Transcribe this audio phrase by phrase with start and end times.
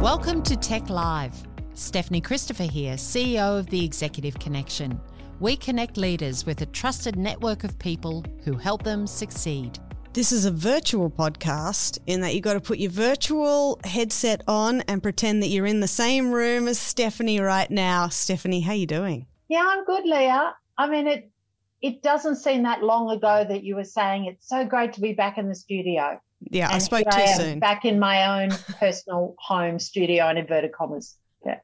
[0.00, 1.34] Welcome to TEC Live.
[1.74, 4.98] Stephanie Christopher here, CEO of the Executive Connection.
[5.40, 9.78] We connect leaders with a trusted network of people who help them succeed.
[10.14, 14.80] This is a virtual podcast in that you've got to put your virtual headset on
[14.88, 18.08] and pretend that you're in the same room as Stephanie right now.
[18.08, 19.26] Stephanie, how you doing?
[19.48, 20.54] Yeah, I'm good, Leah.
[20.78, 21.30] I mean, it
[21.82, 25.12] it doesn't seem that long ago that you were saying it's so great to be
[25.12, 26.18] back in the studio.
[26.48, 27.58] Yeah, And I spoke too am soon.
[27.60, 31.16] Back in my own personal home studio in inverted commas.
[31.44, 31.58] Yeah.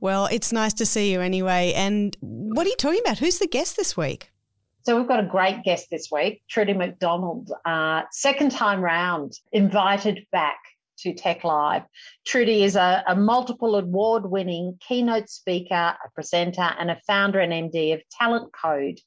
[0.00, 1.72] Well, it's nice to see you anyway.
[1.74, 3.18] And what are you talking about?
[3.18, 4.30] Who's the guest this week?
[4.82, 10.26] So we've got a great guest this week, Trudy McDonald, uh, second time round, invited
[10.32, 10.58] back
[11.00, 11.82] to TEC Live.
[12.26, 17.52] Trudy is a, a multiple award winning keynote speaker, a presenter, and a founder and
[17.52, 18.98] MD of Talent Code,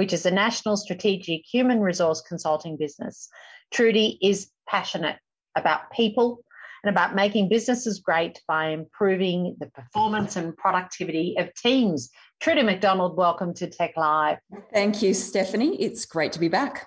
[0.00, 3.28] which is a national strategic human resource consulting business.
[3.70, 5.18] Trudy is passionate
[5.56, 6.42] about people
[6.82, 12.08] and about making businesses great by improving the performance and productivity of teams.
[12.40, 14.38] Trudy McDonald, welcome to TEC Live.
[14.72, 15.78] Thank you, Stephanie.
[15.78, 16.86] It's great to be back.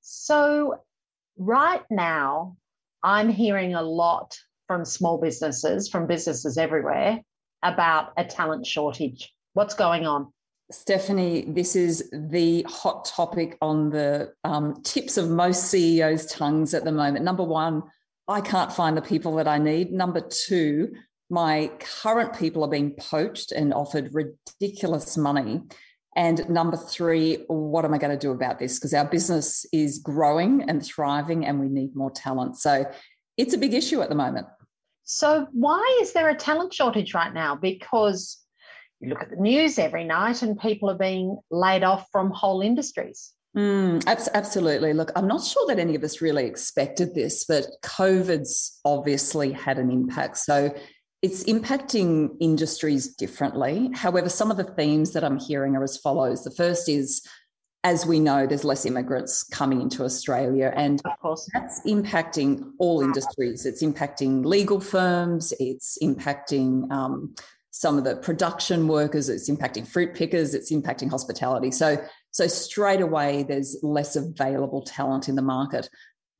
[0.00, 0.80] So,
[1.38, 2.56] right now,
[3.04, 7.20] I'm hearing a lot from small businesses, from businesses everywhere,
[7.62, 9.32] about a talent shortage.
[9.52, 10.32] What's going on?
[10.70, 16.84] Stephanie, this is the hot topic on the um, tips of most CEOs' tongues at
[16.84, 17.24] the moment.
[17.24, 17.84] Number one,
[18.26, 19.92] I can't find the people that I need.
[19.92, 20.92] Number two,
[21.30, 21.70] my
[22.02, 25.62] current people are being poached and offered ridiculous money.
[26.16, 28.78] And number three, what am I going to do about this?
[28.78, 32.56] Because our business is growing and thriving and we need more talent.
[32.56, 32.90] So
[33.36, 34.46] it's a big issue at the moment.
[35.04, 37.54] So, why is there a talent shortage right now?
[37.54, 38.38] Because
[39.00, 42.60] you look at the news every night and people are being laid off from whole
[42.60, 43.32] industries.
[43.56, 44.92] Mm, absolutely.
[44.92, 49.78] Look, I'm not sure that any of us really expected this, but COVID's obviously had
[49.78, 50.36] an impact.
[50.38, 50.74] So
[51.22, 53.90] it's impacting industries differently.
[53.94, 56.44] However, some of the themes that I'm hearing are as follows.
[56.44, 57.26] The first is,
[57.82, 61.48] as we know, there's less immigrants coming into Australia, and Of course.
[61.54, 63.64] that's impacting all industries.
[63.64, 67.34] It's impacting legal firms, it's impacting um,
[67.78, 71.70] some of the production workers, it's impacting fruit pickers, it's impacting hospitality.
[71.70, 75.88] So, so straight away, there's less available talent in the market.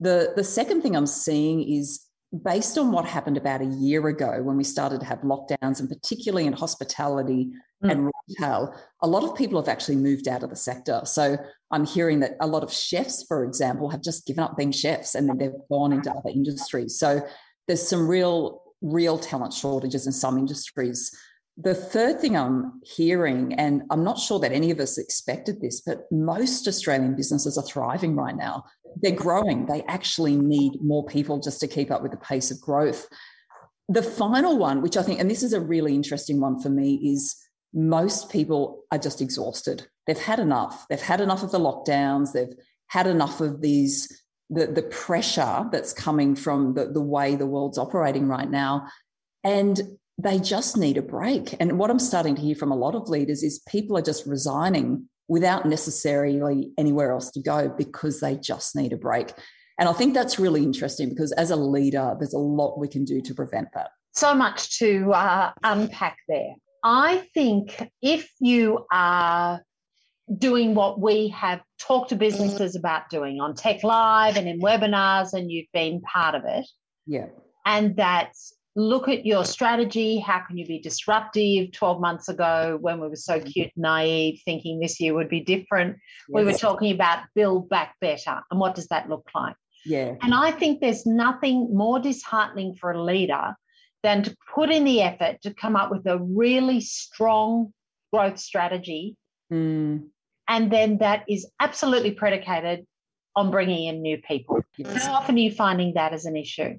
[0.01, 2.07] The, the second thing I'm seeing is
[2.45, 5.89] based on what happened about a year ago when we started to have lockdowns, and
[5.89, 7.51] particularly in hospitality
[7.85, 7.91] Mm.
[7.93, 11.03] and retail, a lot of people have actually moved out of the sector.
[11.05, 11.37] So
[11.71, 15.15] I'm hearing that a lot of chefs, for example, have just given up being chefs
[15.15, 16.99] and then they've gone into other industries.
[16.99, 17.21] So
[17.67, 21.17] there's some real, real talent shortages in some industries.
[21.59, 25.81] The third thing I'm hearing, and I'm not sure that any of us expected this,
[25.81, 28.65] but most Australian businesses are thriving right now.
[29.01, 29.67] They're growing.
[29.67, 33.09] They actually need more people just to keep up with the pace of growth.
[33.89, 36.97] The final one, which I think, and this is a really interesting one for me,
[36.97, 37.37] is
[37.73, 39.87] most people are just exhausted.
[40.07, 40.87] They've had enough.
[40.89, 42.33] They've had enough of the lockdowns.
[42.33, 42.55] They've
[42.89, 47.79] had enough of these the, the pressure that's coming from the, the way the world's
[47.79, 48.89] operating right now.
[49.43, 49.81] And
[50.19, 51.55] they just need a break.
[51.61, 54.27] And what I'm starting to hear from a lot of leaders is people are just
[54.27, 59.33] resigning without necessarily anywhere else to go because they just need a break.
[59.79, 63.05] And I think that's really interesting because as a leader, there's a lot we can
[63.05, 63.91] do to prevent that.
[64.15, 66.55] so much to uh, unpack there.
[66.83, 69.61] I think if you are
[70.39, 75.33] doing what we have talked to businesses about doing on TEC Live and in webinars,
[75.33, 76.67] and you've been part of it,
[77.07, 77.27] Yeah.
[77.65, 80.19] and that's look at your strategy.
[80.19, 81.73] How can you be disruptive?
[81.73, 85.97] 12 months ago, when we were so cute, naive, thinking this year would be different,
[86.29, 88.43] we were talking about build back better.
[88.51, 89.57] And what does that look like?
[89.87, 90.17] Yeah.
[90.21, 93.55] And I think there's nothing more disheartening for a leader
[94.03, 97.73] than to put in the effort to come up with a really strong
[98.13, 99.17] growth strategy.
[99.51, 100.09] Mm,
[100.49, 102.87] And then that is absolutely predicated
[103.35, 104.61] on bringing in new people.
[104.79, 105.05] yes.
[105.05, 106.79] How often are you finding that as an issue?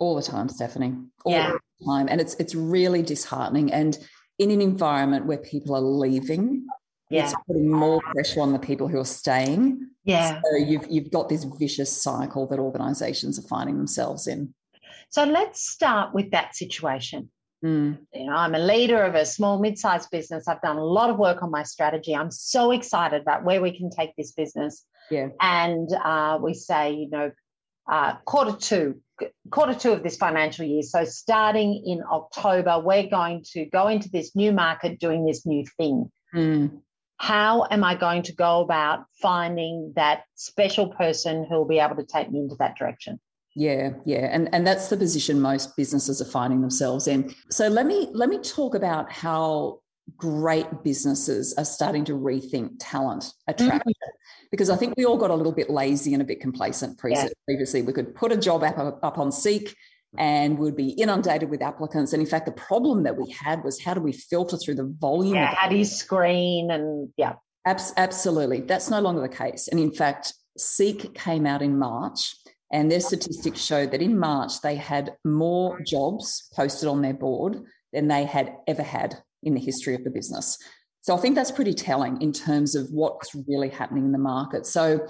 [0.00, 0.92] all the time, Stephanie.
[1.24, 1.52] All Yeah.
[1.78, 2.08] the time.
[2.10, 3.72] And it's it's really disheartening.
[3.72, 3.96] And
[4.40, 6.66] in an environment where people are leaving,
[7.10, 7.24] Yeah.
[7.24, 9.88] it's putting more pressure on the people who are staying.
[10.02, 10.40] Yeah.
[10.44, 14.52] So you've you've got this vicious cycle that organizations are finding themselves in.
[15.10, 17.30] So let's start with that situation.
[17.64, 20.46] Mm, You know, I'm a leader of a small, mid-sized business.
[20.46, 22.14] I've done a lot of work on my strategy.
[22.14, 24.84] I'm so excited about where we can take this business.
[25.10, 25.28] Yeah.
[25.40, 27.32] And uh, we say, you know,
[27.90, 29.00] uh, quarter two,
[29.50, 30.82] quarter two of this financial year.
[30.82, 35.64] So starting in October, we're going to go into this new market doing this new
[35.78, 36.10] thing.
[36.34, 36.80] mm,
[37.16, 41.96] How am I going to go about finding that special person who will be able
[41.96, 43.20] to take me into that direction?
[43.54, 44.28] Yeah, yeah.
[44.32, 47.34] And and that's the position most businesses are finding themselves in.
[47.50, 49.80] So let me let me talk about how
[50.16, 53.92] great businesses are starting to rethink talent attraction.
[53.92, 54.48] Mm-hmm.
[54.50, 57.28] Because I think we all got a little bit lazy and a bit complacent yeah.
[57.46, 57.82] previously.
[57.82, 59.74] We could put a job app up on Seek
[60.16, 62.12] and we'd be inundated with applicants.
[62.12, 64.94] And in fact, the problem that we had was how do we filter through the
[65.00, 65.34] volume?
[65.34, 66.70] Yeah, how do you screen?
[66.70, 67.34] And yeah.
[67.66, 68.60] Abs- absolutely.
[68.60, 69.68] That's no longer the case.
[69.68, 72.36] And in fact, Seek came out in March
[72.74, 77.62] and their statistics showed that in March they had more jobs posted on their board
[77.92, 80.58] than they had ever had in the history of the business.
[81.02, 84.66] So I think that's pretty telling in terms of what's really happening in the market.
[84.66, 85.06] So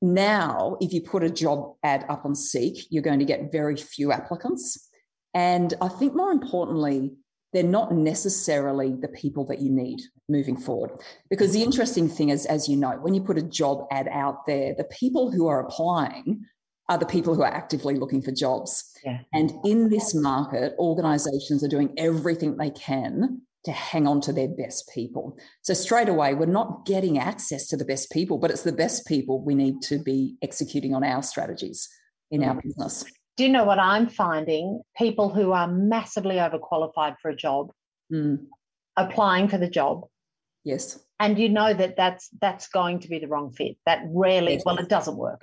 [0.00, 3.76] now, if you put a job ad up on Seek, you're going to get very
[3.76, 4.88] few applicants.
[5.34, 7.12] And I think more importantly,
[7.52, 10.90] they're not necessarily the people that you need moving forward.
[11.28, 14.46] Because the interesting thing is, as you know, when you put a job ad out
[14.46, 16.46] there, the people who are applying
[16.88, 18.90] are the people who are actively looking for jobs.
[19.04, 19.20] Yeah.
[19.32, 24.48] And in this market, organizations are doing everything they can to hang on to their
[24.48, 25.38] best people.
[25.62, 29.06] So straight away, we're not getting access to the best people, but it's the best
[29.06, 31.88] people we need to be executing on our strategies
[32.30, 33.04] in our business.
[33.36, 34.82] Do you know what I'm finding?
[34.96, 37.72] People who are massively overqualified for a job,
[38.12, 38.38] mm.
[38.96, 40.02] applying for the job.
[40.62, 40.98] Yes.
[41.18, 43.76] And you know that that's that's going to be the wrong fit.
[43.86, 44.62] That rarely, yes.
[44.64, 45.42] well, it doesn't work.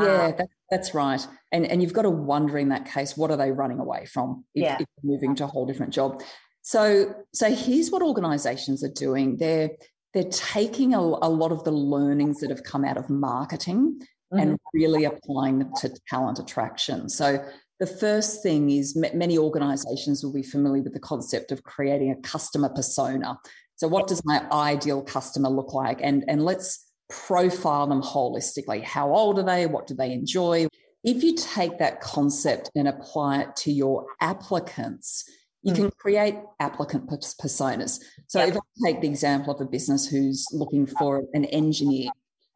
[0.00, 1.24] Yeah, uh, that, that's right.
[1.52, 4.44] And and you've got to wonder in that case, what are they running away from
[4.54, 4.78] if, yeah.
[4.80, 6.22] if moving to a whole different job?
[6.62, 9.36] So, so here's what organizations are doing.
[9.36, 9.70] They're
[10.14, 14.38] they're taking a, a lot of the learnings that have come out of marketing mm-hmm.
[14.38, 17.10] and really applying them to talent attraction.
[17.10, 17.44] So
[17.78, 22.20] the first thing is many organizations will be familiar with the concept of creating a
[22.20, 23.38] customer persona.
[23.76, 25.98] So what does my ideal customer look like?
[26.02, 28.82] And, and let's profile them holistically.
[28.82, 29.66] How old are they?
[29.66, 30.66] What do they enjoy?
[31.04, 35.28] If you take that concept and apply it to your applicants,
[35.62, 35.76] you mm.
[35.76, 38.00] can create applicant personas.
[38.28, 38.48] So yep.
[38.48, 42.10] if I take the example of a business who's looking for an engineer,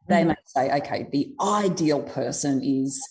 [0.07, 0.27] they mm.
[0.27, 3.01] may say, okay, the ideal person is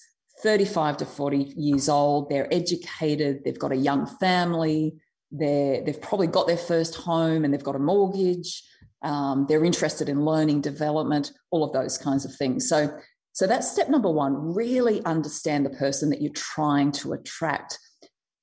[0.42, 4.94] 35 to 40 years old, they're educated, they've got a young family,
[5.30, 8.62] they're, they've probably got their first home and they've got a mortgage,
[9.06, 12.68] um, they're interested in learning, development, all of those kinds of things.
[12.68, 12.98] So,
[13.32, 17.78] so that's step number one really understand the person that you're trying to attract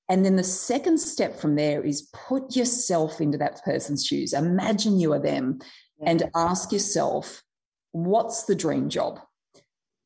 [0.10, 4.34] and then the second step from there is put yourself into that person's shoes.
[4.34, 5.60] Imagine you are them
[6.06, 7.42] and ask yourself,
[7.94, 9.20] what's the dream job?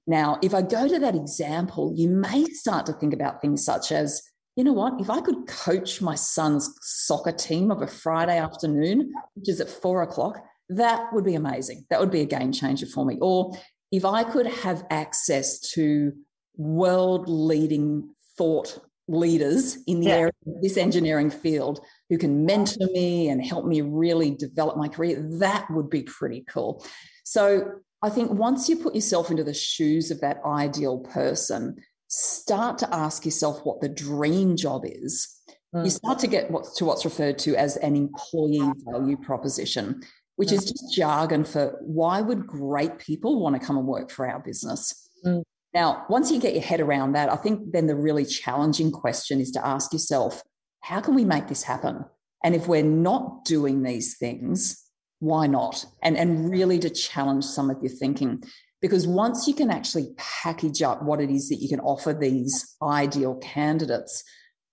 [0.06, 3.92] Now, if I go to that example, you may start to think about things such
[3.92, 4.22] as,
[4.58, 9.14] you know what, if I could coach my son's soccer team of a Friday afternoon,
[9.36, 11.86] which is at four o'clock, that would be amazing.
[11.92, 13.20] That would be a game changer for me.
[13.22, 13.56] Or
[13.92, 16.12] if I could have access to
[16.56, 20.16] world leading thought leaders in the yeah.
[20.16, 21.80] area of this engineering field
[22.10, 26.44] who can mentor me and help me really develop my career, that would be pretty
[26.50, 26.84] cool.
[27.24, 31.78] So I think once you put yourself into the shoes of that ideal person,
[32.08, 35.28] start to ask yourself what the dream job is.
[35.76, 35.86] Mm.
[35.86, 40.02] You start to get what's to what's referred to as an employee value proposition,
[40.38, 40.54] which mm.
[40.54, 44.40] is just jargon for why would great people want to come and work for our
[44.40, 45.10] business?
[45.26, 45.44] Mm.
[45.74, 49.40] Now, once you get your head around that, I think then the really challenging question
[49.40, 50.42] is to ask yourself,
[50.82, 52.06] how can we make this happen?
[52.44, 54.84] And if we're not doing these things,
[55.20, 55.86] why not?
[56.02, 58.44] And, and really to challenge some of your thinking.
[58.82, 62.76] Because once you can actually package up what it is that you can offer these
[62.82, 64.24] ideal candidates,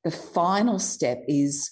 [0.04, 1.70] the final step is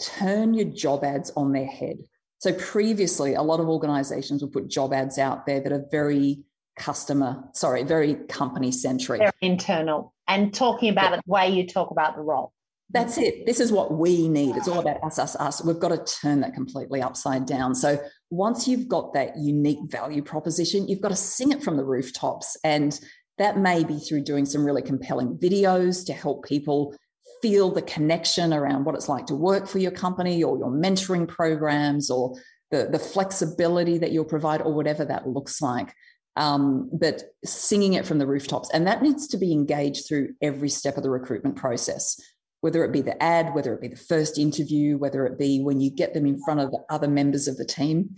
[0.00, 1.98] turn your job ads on their head.
[2.38, 6.42] So previously, a lot of organizations will put job ads out there that are very
[6.76, 9.20] customer, sorry, very company centric.
[9.20, 11.18] Very internal and talking about yeah.
[11.18, 12.52] it the way you talk about the role.
[12.92, 13.46] That's it.
[13.46, 14.56] This is what we need.
[14.56, 15.64] It's all about us, us, us.
[15.64, 17.74] We've got to turn that completely upside down.
[17.74, 21.84] So once you've got that unique value proposition, you've got to sing it from the
[21.84, 22.56] rooftops.
[22.64, 22.98] And
[23.38, 26.96] that may be through doing some really compelling videos to help people
[27.40, 31.28] feel the connection around what it's like to work for your company or your mentoring
[31.28, 32.34] programs or
[32.70, 35.94] the, the flexibility that you'll provide or whatever that looks like
[36.36, 38.70] um, but singing it from the rooftops.
[38.72, 42.20] And that needs to be engaged through every step of the recruitment process,
[42.60, 45.80] whether it be the ad, whether it be the first interview, whether it be when
[45.80, 48.14] you get them in front of the other members of the team.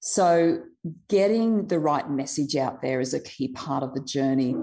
[0.00, 0.62] So,
[1.08, 4.54] getting the right message out there is a key part of the journey.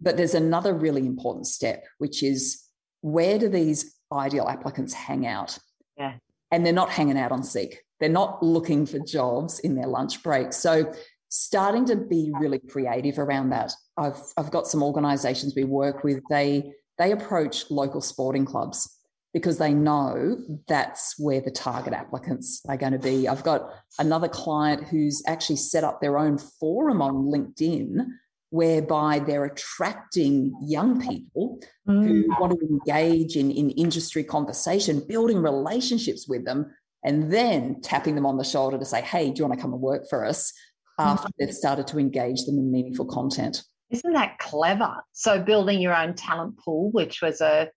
[0.00, 2.64] But there's another really important step, which is
[3.02, 5.58] where do these ideal applicants hang out?
[5.96, 6.14] Yeah.
[6.50, 7.82] And they're not hanging out on Seek.
[8.00, 10.52] They're not looking for jobs in their lunch break.
[10.52, 10.92] So
[11.28, 13.72] starting to be really creative around that.
[13.96, 16.20] I've I've got some organisations we work with.
[16.28, 18.96] They they approach local sporting clubs
[19.32, 20.36] because they know
[20.68, 23.26] that's where the target applicants are going to be.
[23.26, 28.06] I've got another client who's actually set up their own forum on LinkedIn
[28.50, 32.06] whereby they're attracting young people mm.
[32.06, 36.70] who want to engage in, in industry conversation, building relationships with them,
[37.04, 39.72] and then tapping them on the shoulder to say, hey, do you want to come
[39.72, 40.52] and work for us?
[40.98, 41.32] After mm.
[41.38, 43.62] they've started to engage them in meaningful content.
[43.90, 45.02] Isn't that clever?
[45.12, 47.70] So building your own talent pool, which was a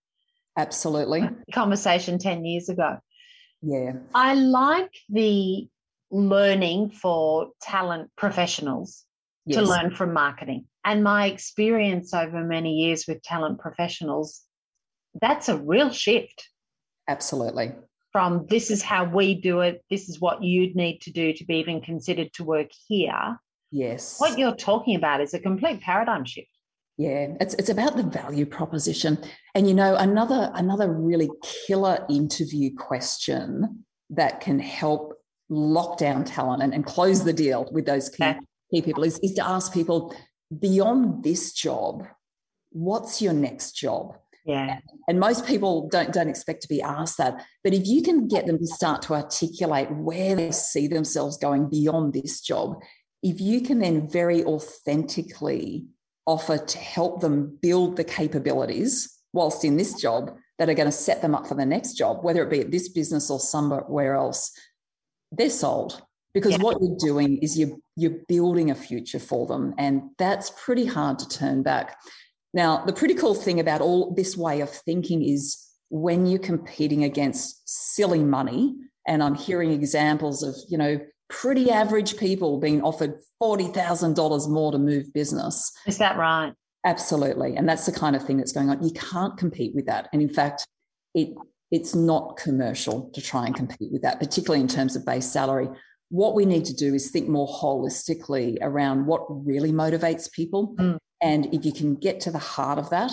[0.56, 2.98] absolutely conversation 10 years ago.
[3.62, 3.94] Yeah.
[4.14, 5.68] I like the
[6.10, 9.04] learning for talent professionals
[9.46, 9.58] yes.
[9.58, 10.66] to learn from marketing.
[10.84, 14.42] And my experience over many years with talent professionals,
[15.20, 16.48] that's a real shift.
[17.08, 17.72] Absolutely.
[18.12, 21.44] From this is how we do it, this is what you'd need to do to
[21.44, 23.38] be even considered to work here,
[23.74, 24.20] Yes.
[24.20, 26.46] What you're talking about is a complete paradigm shift.
[26.96, 29.18] Yeah, it's it's about the value proposition.
[29.56, 31.28] And you know, another another really
[31.66, 35.14] killer interview question that can help
[35.48, 38.34] lock down talent and, and close the deal with those key,
[38.70, 40.14] key people is, is to ask people
[40.60, 42.06] beyond this job,
[42.70, 44.16] what's your next job?
[44.46, 44.78] Yeah.
[45.08, 47.44] And most people don't don't expect to be asked that.
[47.64, 51.68] But if you can get them to start to articulate where they see themselves going
[51.68, 52.76] beyond this job,
[53.24, 55.86] if you can then very authentically
[56.26, 60.92] offer to help them build the capabilities whilst in this job that are going to
[60.92, 64.14] set them up for the next job, whether it be at this business or somewhere
[64.14, 64.52] else,
[65.32, 66.02] they're sold.
[66.34, 66.58] Because yeah.
[66.58, 69.74] what you're doing is you're, you're building a future for them.
[69.78, 71.96] And that's pretty hard to turn back.
[72.52, 77.04] Now, the pretty cool thing about all this way of thinking is when you're competing
[77.04, 78.74] against silly money,
[79.06, 84.78] and I'm hearing examples of, you know, pretty average people being offered $40,000 more to
[84.78, 85.72] move business.
[85.86, 86.52] Is that right?
[86.84, 87.56] Absolutely.
[87.56, 88.82] And that's the kind of thing that's going on.
[88.82, 90.08] You can't compete with that.
[90.12, 90.66] And in fact,
[91.14, 91.30] it
[91.70, 95.68] it's not commercial to try and compete with that, particularly in terms of base salary.
[96.10, 100.76] What we need to do is think more holistically around what really motivates people.
[100.78, 100.98] Mm.
[101.20, 103.10] And if you can get to the heart of that,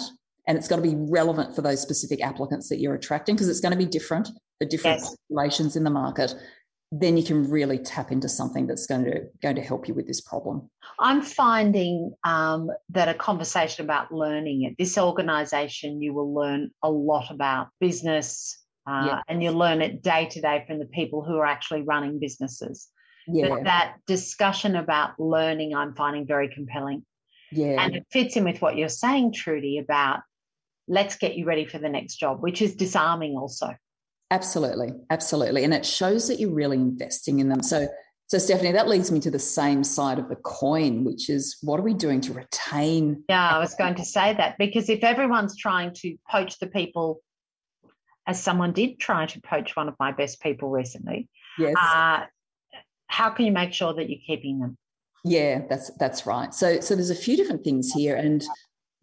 [0.48, 3.62] and it's got to be relevant for those specific applicants that you're attracting, because it's
[3.62, 5.16] going to be different for different yes.
[5.28, 6.36] populations in the market
[6.92, 10.08] then you can really tap into something that's going to going to help you with
[10.08, 10.70] this problem.
[11.00, 16.92] I'm finding um, that a conversation about learning at this organisation, you will learn a
[16.92, 19.22] lot about business, uh, yeah.
[19.30, 22.90] and you learn it day to day from the people who are actually running businesses.
[23.26, 23.50] Yeah.
[23.50, 27.06] But that discussion about learning, I'm finding very compelling.
[27.54, 30.22] Yeah, and it fits in with what you're saying, Trudy, about
[30.90, 33.76] let's get you ready for the next job, which is disarming also.
[34.32, 37.62] Absolutely, absolutely, and it shows that you're really investing in them.
[37.62, 37.88] So,
[38.28, 41.82] so Stephanie, that leads me to the same side of the coin, which is what
[41.82, 43.26] are we doing to retain?
[43.28, 47.22] Yeah, I was going to say that because if everyone's trying to poach the people,
[48.26, 51.28] as someone did try to poach one of my best people recently,
[51.60, 51.76] yes.
[51.78, 52.22] Uh,
[53.08, 54.78] how can you make sure that you're keeping them?
[55.26, 56.54] Yeah, that's that's right.
[56.54, 58.42] So so there's a few different things here, and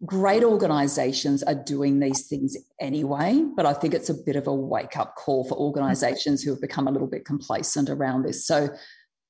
[0.05, 4.53] great organizations are doing these things anyway, but I think it's a bit of a
[4.53, 8.45] wake up call for organizations who have become a little bit complacent around this.
[8.45, 8.69] So,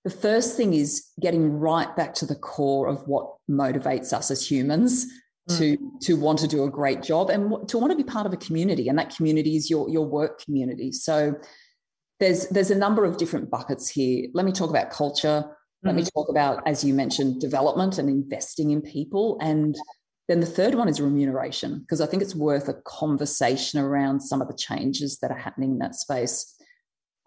[0.05, 4.49] the first thing is getting right back to the core of what motivates us as
[4.49, 5.05] humans
[5.49, 5.57] mm.
[5.57, 8.31] to to want to do a great job and to want to be part of
[8.31, 11.35] a community and that community is your your work community so
[12.21, 15.43] there's there's a number of different buckets here let me talk about culture
[15.83, 16.13] let me mm.
[16.13, 19.75] talk about as you mentioned development and investing in people and
[20.29, 24.43] then the third one is remuneration, because I think it's worth a conversation around some
[24.43, 26.55] of the changes that are happening in that space.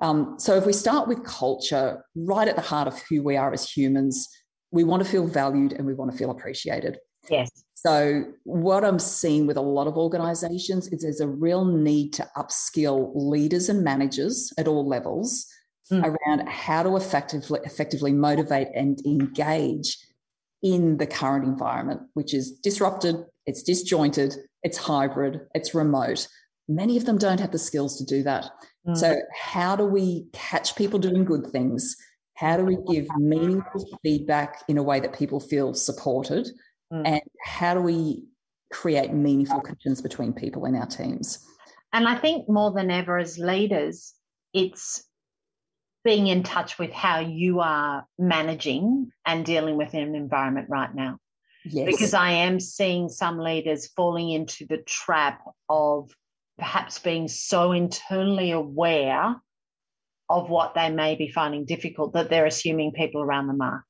[0.01, 3.53] Um, so if we start with culture, right at the heart of who we are
[3.53, 4.29] as humans,
[4.71, 6.99] we want to feel valued and we want to feel appreciated.
[7.29, 7.51] Yes.
[7.75, 12.29] So what I'm seeing with a lot of organizations is there's a real need to
[12.37, 15.49] upskill leaders and managers at all levels
[15.91, 16.05] mm.
[16.05, 19.99] around how to effectively effectively motivate and engage
[20.63, 23.17] in the current environment, which is disrupted,
[23.47, 26.29] it's disjointed, it's hybrid, it's remote.
[26.69, 28.51] Many of them don't have the skills to do that.
[28.87, 28.97] Mm.
[28.97, 31.97] So, how do we catch people doing good things?
[32.35, 36.49] How do we give meaningful feedback in a way that people feel supported?
[36.93, 37.03] Mm.
[37.07, 38.25] And how do we
[38.73, 41.45] create meaningful connections between people in our teams?
[41.93, 44.15] And I think more than ever as leaders,
[44.55, 45.05] it's
[46.05, 51.19] being in touch with how you are managing and dealing with an environment right now.
[51.65, 51.87] Yes.
[51.87, 56.11] Because I am seeing some leaders falling into the trap of
[56.59, 59.37] perhaps being so internally aware
[60.29, 63.85] of what they may be finding difficult that they're assuming people around them are.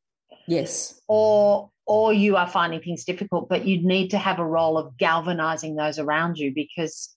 [0.46, 1.00] Yes.
[1.08, 4.96] Or or you are finding things difficult, but you need to have a role of
[4.96, 7.12] galvanizing those around you because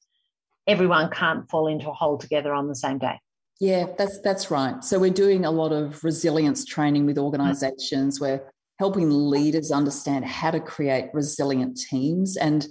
[0.65, 3.19] everyone can't fall into a hole together on the same day.
[3.59, 4.83] Yeah, that's that's right.
[4.83, 8.19] So we're doing a lot of resilience training with organizations.
[8.19, 8.41] We're
[8.79, 12.67] helping leaders understand how to create resilient teams and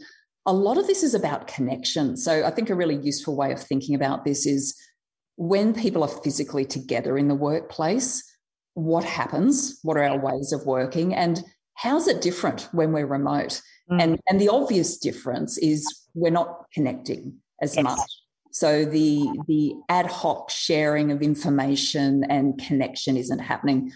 [0.46, 2.16] a lot of this is about connection.
[2.16, 4.76] So I think a really useful way of thinking about this is
[5.36, 8.22] when people are physically together in the workplace,
[8.74, 9.78] what happens?
[9.82, 11.14] What are our ways of working?
[11.14, 11.42] And
[11.74, 13.60] how's it different when we're remote?
[13.90, 14.02] Mm.
[14.02, 17.84] And, and the obvious difference is we're not connecting as yes.
[17.84, 18.10] much.
[18.54, 23.90] So the the ad hoc sharing of information and connection isn't happening.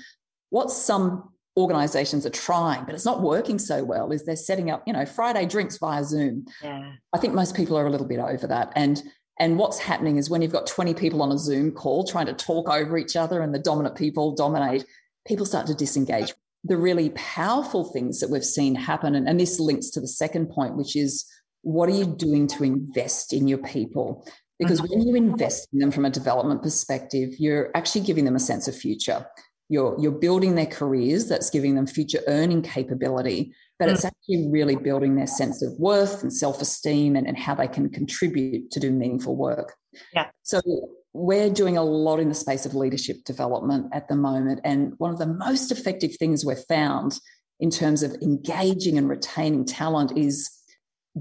[0.50, 4.82] What some organizations are trying, but it's not working so well, is they're setting up,
[4.84, 6.46] you know, Friday drinks via Zoom.
[6.62, 6.92] Yeah.
[7.12, 8.72] I think most people are a little bit over that.
[8.74, 9.00] And
[9.38, 12.32] and what's happening is when you've got 20 people on a Zoom call trying to
[12.32, 14.84] talk over each other and the dominant people dominate,
[15.24, 16.34] people start to disengage.
[16.64, 20.48] The really powerful things that we've seen happen, and, and this links to the second
[20.50, 21.24] point, which is
[21.62, 24.26] what are you doing to invest in your people?
[24.58, 24.88] Because uh-huh.
[24.90, 28.66] when you invest in them from a development perspective, you're actually giving them a sense
[28.68, 29.26] of future.
[29.68, 34.06] You're, you're building their careers, that's giving them future earning capability, but it's mm.
[34.06, 37.90] actually really building their sense of worth and self esteem and, and how they can
[37.90, 39.74] contribute to do meaningful work.
[40.14, 40.28] Yeah.
[40.42, 40.60] So
[41.12, 44.60] we're doing a lot in the space of leadership development at the moment.
[44.64, 47.18] And one of the most effective things we've found
[47.60, 50.50] in terms of engaging and retaining talent is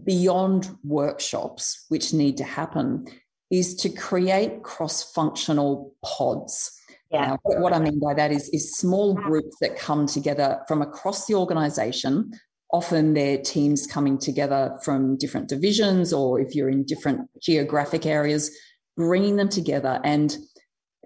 [0.03, 3.07] beyond workshops, which need to happen,
[3.51, 6.71] is to create cross functional pods.
[7.11, 7.27] Yeah.
[7.27, 11.25] Now, what I mean by that is, is small groups that come together from across
[11.25, 12.31] the organization.
[12.73, 18.51] Often they're teams coming together from different divisions, or if you're in different geographic areas,
[18.97, 20.37] bringing them together and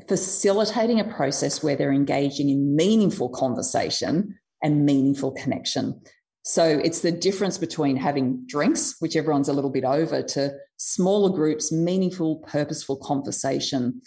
[0.07, 6.01] facilitating a process where they're engaging in meaningful conversation and meaningful connection.
[6.43, 11.29] So it's the difference between having drinks, which everyone's a little bit over, to smaller
[11.29, 14.01] groups, meaningful, purposeful conversation.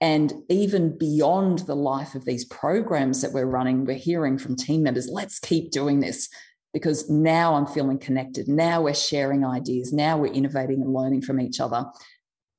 [0.00, 4.82] And even beyond the life of these programs that we're running, we're hearing from team
[4.82, 6.28] members, let's keep doing this
[6.74, 8.46] because now I'm feeling connected.
[8.46, 9.92] Now we're sharing ideas.
[9.92, 11.86] Now we're innovating and learning from each other.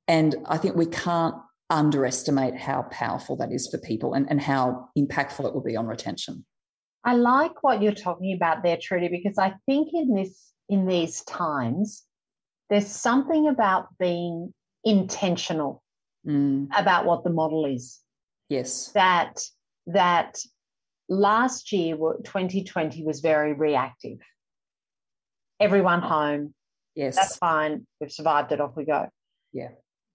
[0.08, 1.36] And I think we can't
[1.70, 5.86] underestimate how powerful that is for people and, and how impactful it will be on
[5.86, 6.44] retention.
[7.04, 11.22] I like what you're talking about there, Trudy, because I think in this in these
[11.24, 12.04] times,
[12.68, 14.52] there's something about being
[14.84, 15.82] intentional
[16.26, 16.68] mm.
[16.76, 18.00] about what the model is.
[18.48, 18.88] Yes.
[18.92, 19.40] That
[19.86, 20.38] that
[21.08, 24.18] last year 2020 was very reactive.
[25.58, 26.54] Everyone home.
[26.94, 27.16] Yes.
[27.16, 27.86] That's fine.
[28.00, 29.08] We've survived it, off we go.
[29.52, 29.70] Yeah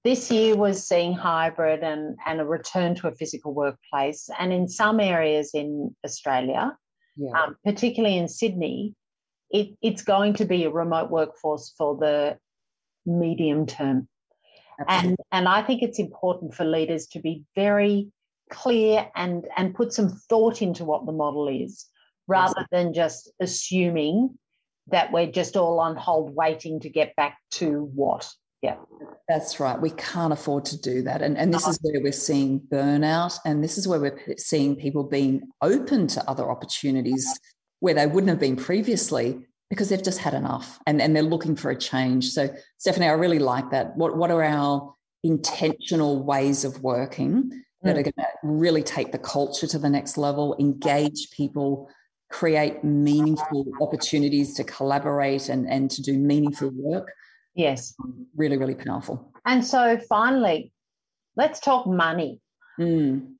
[0.05, 4.29] this year was seeing hybrid and, and a return to a physical workplace.
[4.39, 6.77] And in some areas in Australia,
[7.17, 7.31] yeah.
[7.31, 8.93] um, particularly in Sydney,
[9.49, 12.37] it, it's going to be a remote workforce for the
[13.07, 14.07] medium term.
[14.87, 18.11] And, and I think it's important for leaders to be very
[18.51, 21.85] clear and, and put some thought into what the model is
[22.27, 24.37] rather than just assuming
[24.87, 28.31] that we're just all on hold waiting to get back to what.
[28.65, 28.75] Yeah.
[29.27, 29.79] That's right.
[29.79, 31.21] We can't afford to do that.
[31.21, 33.37] And, and this is where we're seeing burnout.
[33.45, 37.27] And this is where we're seeing people being open to other opportunities
[37.79, 41.55] where they wouldn't have been previously because they've just had enough and, and they're looking
[41.55, 42.29] for a change.
[42.29, 43.97] So, Stephanie, I really like that.
[43.97, 47.99] What, what are our intentional ways of working that mm.
[47.99, 51.89] are going to really take the culture to the next level, engage people,
[52.29, 57.11] create meaningful opportunities to collaborate and, and to do meaningful work?
[57.55, 57.95] Yes.
[58.35, 59.31] Really, really powerful.
[59.45, 60.71] And so finally,
[61.35, 62.41] let's talk money.
[62.79, 63.35] Mm.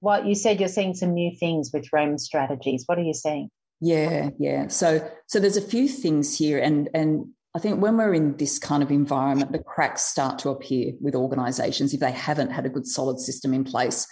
[0.00, 2.84] What you said you're seeing some new things with REM strategies.
[2.86, 3.50] What are you seeing?
[3.80, 4.68] Yeah, yeah.
[4.68, 7.26] So so there's a few things here and and
[7.56, 11.14] I think when we're in this kind of environment, the cracks start to appear with
[11.14, 14.08] organizations if they haven't had a good solid system in place.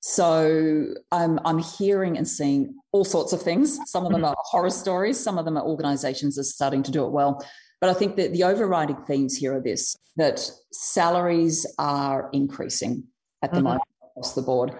[0.00, 3.78] So I'm, I'm hearing and seeing all sorts of things.
[3.86, 7.06] Some of them are horror stories, some of them are organizations are starting to do
[7.06, 7.42] it well.
[7.84, 10.40] But I think that the overriding themes here are this that
[10.72, 13.04] salaries are increasing
[13.42, 13.64] at the mm-hmm.
[13.64, 14.74] moment across the board.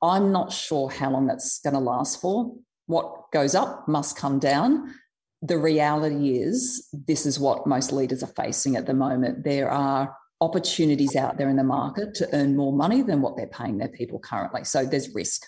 [0.00, 2.54] I'm not sure how long that's going to last for.
[2.86, 4.94] What goes up must come down.
[5.42, 9.42] The reality is, this is what most leaders are facing at the moment.
[9.42, 13.48] There are opportunities out there in the market to earn more money than what they're
[13.48, 14.62] paying their people currently.
[14.62, 15.42] So there's risk.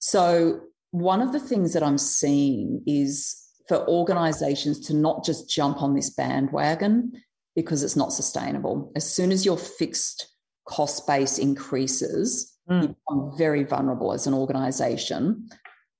[0.00, 3.39] So, one of the things that I'm seeing is
[3.70, 7.12] for organizations to not just jump on this bandwagon
[7.54, 8.90] because it's not sustainable.
[8.96, 10.28] As soon as your fixed
[10.66, 12.82] cost base increases, mm.
[12.82, 15.48] you become very vulnerable as an organization.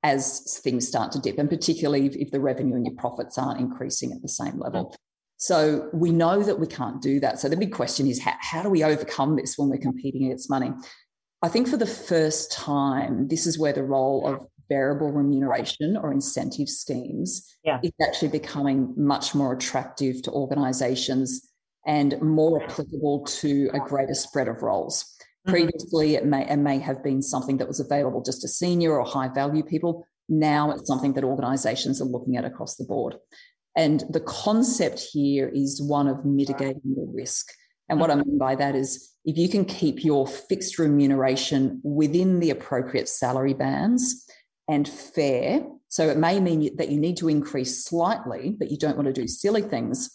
[0.03, 4.13] as things start to dip, and particularly if, the revenue and your profits aren't increasing
[4.13, 4.97] at the same level.
[5.37, 7.39] So we know that we can't do that.
[7.39, 10.51] So the big question is how, how do we overcome this when we're competing against
[10.51, 10.73] money?
[11.43, 16.13] I think for the first time, this is where the role of variable remuneration or
[16.13, 17.79] incentive schemes yeah.
[17.83, 21.51] is actually becoming much more attractive to organizations
[21.87, 25.03] and more applicable to a greater spread of roles.
[25.03, 25.51] Mm-hmm.
[25.51, 29.05] Previously, it may, it may have been something that was available just to senior or
[29.05, 30.07] high value people.
[30.29, 33.17] Now it's something that organizations are looking at across the board.
[33.77, 37.51] And the concept here is one of mitigating the risk.
[37.89, 42.39] And what I mean by that is if you can keep your fixed remuneration within
[42.39, 44.27] the appropriate salary bands
[44.71, 48.97] and fair, so it may mean that you need to increase slightly, but you don't
[48.97, 50.11] want to do silly things,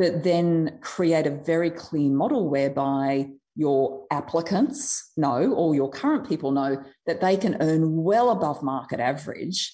[0.00, 6.50] but then create a very clear model whereby your applicants know or your current people
[6.50, 9.72] know that they can earn well above market average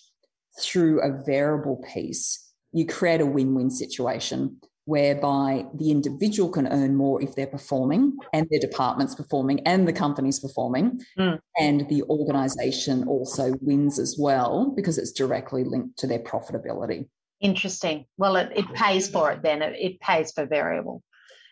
[0.61, 2.53] through a variable piece.
[2.73, 8.13] You create a win win situation whereby the individual can earn more if they're performing
[8.33, 11.01] and their department's performing and the company's performing.
[11.17, 11.39] Mm.
[11.59, 17.09] and the organization also wins as well because it's directly linked to their profitability.
[17.41, 18.07] Interesting.
[18.17, 19.63] Well it, it pays for it then.
[19.63, 21.03] It, it pays for variable.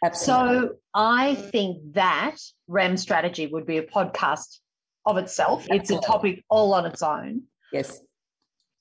[0.04, 0.68] Absolutely.
[0.68, 2.36] so i think that
[2.68, 4.58] rem strategy would be a podcast
[5.06, 5.60] of itself.
[5.62, 5.78] Absolutely.
[5.78, 7.42] it's a topic all on its own.
[7.72, 8.00] Yes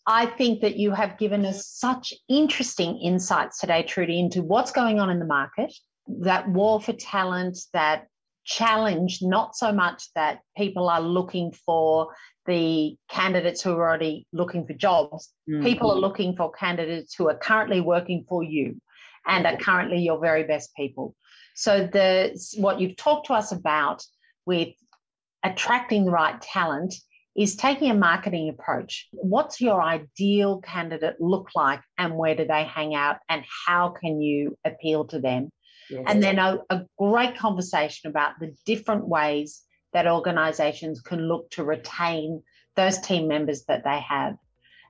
[0.08, 5.02] I think that you have given us such interesting insights today, Trudy, into what's going
[5.02, 5.74] on in the market,
[6.22, 8.08] that war for talent, that
[8.46, 12.16] challenge, not so much that people are looking for
[12.46, 15.34] the candidates who are already looking for jobs.
[15.50, 15.66] Mm-hmm.
[15.66, 18.80] People are looking for candidates who are currently working for you
[19.28, 21.14] and are currently your very best people.
[21.56, 24.02] So the what you've talked to us about
[24.46, 24.70] with
[25.44, 26.96] attracting the right talent
[27.38, 29.08] is taking a marketing approach.
[29.12, 34.20] What's your ideal candidate look like and where do they hang out and how can
[34.20, 35.52] you appeal to them?
[35.90, 36.04] Yes.
[36.08, 39.62] And then a, a great conversation about the different ways
[39.94, 42.42] that organizations can look to retain
[42.76, 44.36] those team members that they have.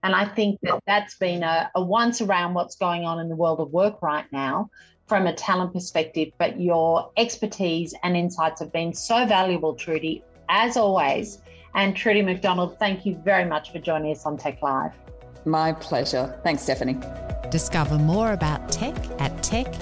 [0.01, 3.36] And I think that that's been a, a once around what's going on in the
[3.36, 4.69] world of work right now
[5.07, 6.29] from a talent perspective.
[6.38, 11.39] But your expertise and insights have been so valuable, Trudy, as always.
[11.75, 14.91] And Trudy McDonald, thank you very much for joining us on TEC Live.
[15.45, 16.39] My pleasure.
[16.43, 16.97] Thanks, Stephanie.
[17.49, 19.77] Discover more about TEC at tec.com.au.